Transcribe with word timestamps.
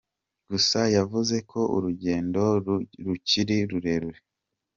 Gusa 0.49 0.79
yavuze 0.95 1.35
ko 1.51 1.59
urugendo 1.75 2.41
rukiri 3.05 3.57
rurerure. 3.69 4.19